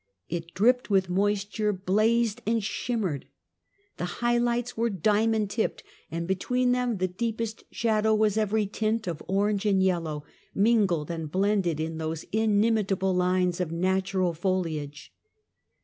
It 0.29 0.55
dripped 0.55 0.89
with 0.89 1.11
moisture, 1.11 1.71
blazed 1.71 2.41
and 2.47 2.63
shimmered. 2.63 3.27
The 3.97 4.05
high 4.17 4.39
lights 4.39 4.75
were 4.75 4.89
diamond 4.89 5.51
tipped, 5.51 5.83
and 6.09 6.27
between 6.27 6.71
them 6.71 6.89
and 6.93 6.99
the 6.99 7.07
deepest 7.07 7.65
shadow 7.69 8.15
was 8.15 8.35
every 8.35 8.65
tint 8.65 9.05
of 9.05 9.21
orange 9.27 9.67
and 9.67 9.83
yellow, 9.83 10.23
mingled 10.55 11.11
and 11.11 11.31
blended 11.31 11.79
in 11.79 11.99
those 11.99 12.25
inimitable 12.31 13.13
lines 13.13 13.59
of 13.61 13.71
nat 13.71 14.11
ural 14.11 14.33
foliage. 14.33 15.13